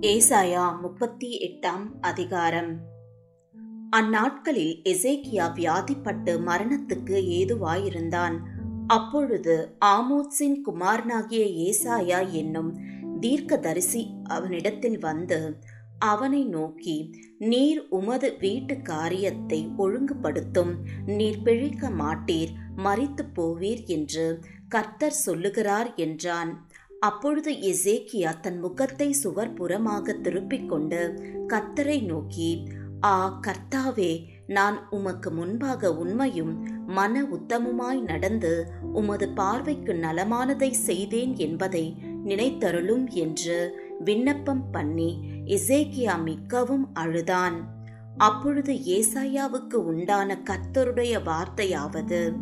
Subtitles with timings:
[0.00, 2.78] ஏசாயா முப்பத்தி எட்டாம் அதிகாரம்.
[3.90, 8.38] அந்நாட்களில் எசேக்கியா வியாதிப்பட்டு மரணத்துக்கு ஏதுவாயிருந்தான்.
[8.86, 12.80] அப்பொழுது ஆமோத்ஸின் குமாரனாகிய ஏசாயா என்னும்
[13.20, 15.58] தீர்க்கதரிசி அவனிடத்தில் வந்து
[15.98, 20.74] அவனை நோக்கி நீர் உமது வீட்டு காரியத்தை ஒழுங்குபடுத்தும்.
[21.06, 22.50] நீர் பிழைக்க மாட்டீர்.
[22.76, 26.67] மறித்து போவீர் என்று கர்த்தர் சொல்லுகிறார் என்றான்.
[27.00, 32.68] அப்பொழுது எசேக்கியா தன் முகத்தை சுவர் புறமாக திருப்பிக் கொண்டு கத்தரை நோக்கி
[33.04, 43.10] ஆ கர்த்தாவே நான் உமக்கு முன்பாக உண்மையும் மன உத்தமுமாய் நடந்து உமது பார்வைக்கு நலமானதை செய்தேன் என்பதை நினைத்தருளும்
[43.10, 47.76] என்று விண்ணப்பம் பண்ணி இசேக்கியா மிக்கவும் அழுதான்.
[48.16, 52.34] அப்பொழுது ஏசாயாவுக்கு உண்டான கர்த்தருடைய வார்த்தையாவது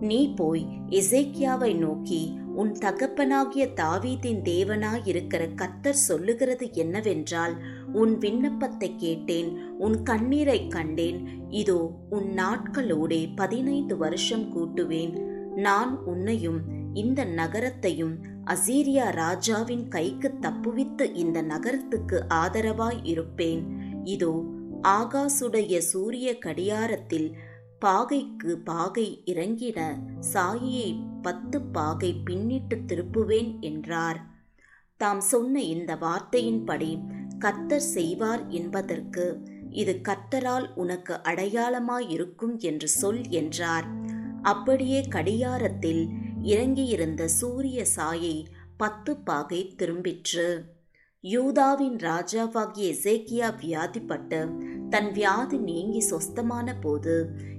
[0.00, 7.54] நீ போய் இசைக்கியாவை நோக்கி உன் தகப்பனாகிய தாவீதின் தேவனாயிருக்கிற கத்தர் சொல்லுகிறது என்னவென்றால்
[7.92, 11.28] உன் விண்ணப்பத்தை கேட்டேன் உன் கண்ணீரை கண்டேன்.
[11.48, 15.20] இதோ உன் நாட்களோடே பதினைந்து வருஷம் கூட்டுவேன்.
[15.54, 16.60] நான் உன்னையும்
[16.94, 23.76] இந்த நகரத்தையும் அசீரியா ராஜாவின் கைக்கு தப்புவித்து இந்த நகரத்துக்கு ஆதரவாய் இருப்பேன்.
[24.04, 24.42] இதோ
[24.82, 27.36] ஆகாசுடைய சூரிய கடியாரத்தில்
[27.86, 29.80] பாகைக்கு பாகை இறங்கின
[30.32, 30.88] சாயியை
[31.22, 34.18] பத்து பாகை பின்னிட்டு திருப்புவேன் என்றார்.
[35.00, 36.90] தாம் சொன்ன இந்த வார்த்தையின்படி
[37.38, 39.24] கத்தர் செய்வார் என்பதற்கு
[39.70, 43.86] இது கத்தரால் உனக்கு அடையாளமாயிருக்கும் என்று சொல் என்றார்.
[44.42, 46.02] அப்படியே கடியாரத்தில்
[46.42, 48.36] இறங்கியிருந்த சூரிய சாயை
[48.76, 50.48] பத்து பாகை திரும்பிற்று.
[51.24, 54.40] யூதாவின் ராஜாவாகிய எசேக்கியா வியாதிப்பட்டு
[54.90, 57.14] தன் வியாதி நீங்கி சொஸ்தமான போது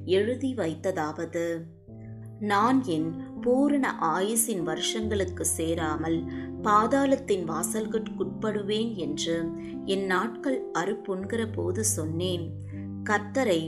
[0.06, 1.45] எழுதி வைத்ததாவது
[2.39, 6.23] நான் என் பூரண ஆயுசின் வருஷங்களுக்கு சேராமல்
[6.64, 9.50] பாதாளத்தின் வாசல்களுக்குட்படுவேன் என்று
[9.86, 12.45] என் நாட்கள் அறுப்புண்கிற போது சொன்னேன்.
[13.03, 13.62] கர்த்தரை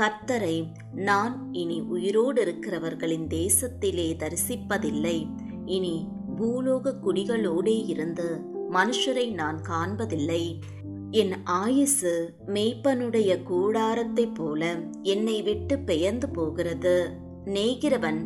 [0.00, 0.56] கர்த்தரை
[0.94, 5.18] நான் இனி உயிரோடு இருக்கிறவர்களின் தேசத்திலே தரிசிப்பதில்லை.
[5.64, 8.40] இனி பூலோக குடிகளோடே இருந்து
[8.72, 10.60] மனுஷரை நான் காண்பதில்லை.
[11.10, 17.10] என் ஆயுசு மேய்ப்பனுடைய கூடாரத்தைப் போல என்னை விட்டு பெயர்ந்து போகிறது.
[17.44, 18.24] நெய்கிறவன்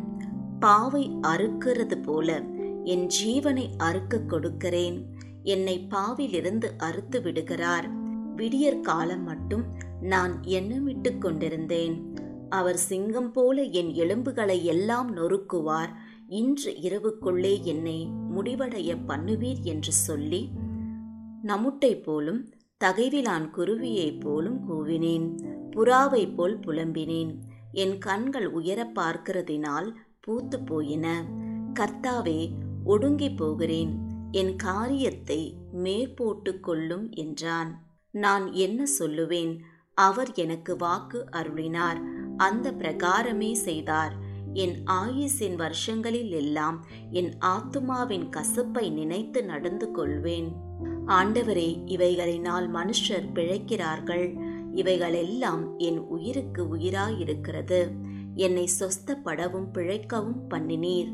[0.59, 2.43] பாவை அறுக்கிறது போல
[2.83, 5.05] என் ஜீவனை அறுக்க கொடுக்கிறேன்.
[5.43, 7.89] என்னை பாவிலிருந்து அறுத்து விடுகிறார்.
[8.35, 9.63] விடியற் காலம் மட்டும்
[10.01, 12.15] நான் எண்ணமிட்டு கொண்டிருந்தேன்.
[12.49, 15.89] அவர் சிங்கம் போல என் எலும்புகளை எல்லாம் நொறுக்குவார்.
[16.27, 20.49] இன்று இரவுக்குள்ளே என்னை முடிவடைய பண்ணுவீர் என்று சொல்லி
[21.43, 25.27] நமுட்டை போலும் தகைவிலான் குருவியைப் போலும் கூவினேன்
[25.71, 27.35] புறாவைப் போல் புலம்பினேன்.
[27.71, 31.25] என் கண்கள் உயர பார்க்கிறதினால் பூத்து போயின.
[31.79, 32.49] கர்த்தாவே
[32.83, 33.93] ஒடுங்கி போகிறேன்.
[34.31, 37.71] என் காரியத்தை மேற்போட்டு கொள்ளும் என்றான்.
[38.11, 39.59] நான் என்ன சொல்லுவேன்?
[39.93, 42.01] அவர் எனக்கு வாக்கு அருளினார்.
[42.37, 44.13] அந்த பிரகாரமே செய்தார்.
[44.53, 50.51] என் ஆயுசின் வருஷங்களில் எல்லாம் என் ஆத்துமாவின் கசப்பை நினைத்து நடந்து கொள்வேன்.
[51.07, 54.39] ஆண்டவரே இவைகளினால் மனுஷர் பிழைக்கிறார்கள்.
[54.73, 57.91] இவைகளெல்லாம் என் உயிருக்கு உயிராயிருக்கிறது.
[58.35, 61.11] என்னை சொஸ்தப்படவும் பிழைக்கவும் பண்ணினீர்.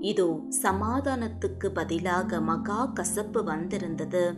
[0.00, 4.34] இதோ சமாதானத்துக்கு பதிலாக மகா கசப்பு வந்திருந்தது.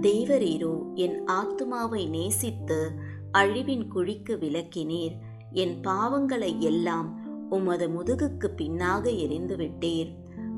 [0.00, 2.92] தேவரீரோ என் ஆத்துமாவை நேசித்து
[3.32, 5.16] அழிவின் குழிக்கு விலக்கினீர்.
[5.52, 10.14] என் பாவங்களை எல்லாம் உமது முதுகுக்கு பின்னாக எரிந்துவிட்டீர்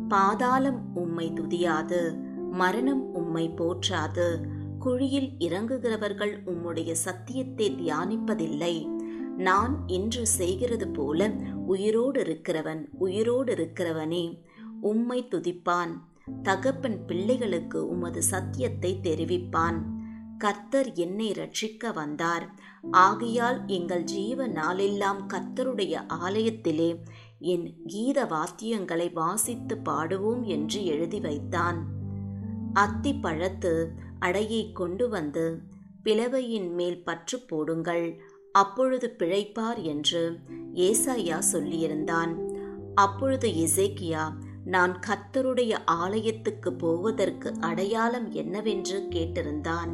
[0.08, 4.40] பாதாளம் உம்மை துதியாது மரணம் உம்மை போற்றாது.
[4.78, 8.94] குழியில் இறங்குகிறவர்கள் உம்முடைய சத்தியத்தை தியானிப்பதில்லை.
[9.36, 11.30] நான் இன்று செய்கிறது போல
[11.66, 14.42] உயிரோடு இருக்கிறவன் உயிரோடு இருக்கிறவனே
[14.80, 15.90] உம்மை துதிப்பான்.
[16.42, 19.82] தகப்பன் பிள்ளைகளுக்கு உமது சத்தியத்தை தெரிவிப்பான்.
[20.38, 22.54] கர்த்தர் என்னை ரட்சிக்க வந்தார்.
[22.90, 27.02] ஆகையால் எங்கள் ஜீவ நாளெல்லாம் கர்த்தருடைய ஆலயத்திலே
[27.38, 31.84] என் கீத வாத்தியங்களை வாசித்து பாடுவோம் என்று எழுதி வைத்தான்.
[32.72, 35.60] அத்தி பழத்து அடையை கொண்டு வந்து
[36.04, 38.20] பிளவையின் மேல் பற்று போடுங்கள்.
[38.52, 40.38] அப்பொழுது பிழைப்பார் என்று
[40.74, 42.32] ஏசாயா சொல்லியிருந்தான்.
[42.94, 44.32] அப்பொழுது இசேக்கியா
[44.64, 49.90] நான் கர்த்தருடைய ஆலயத்துக்கு போவதற்கு அடையாளம் என்னவென்று கேட்டிருந்தான்.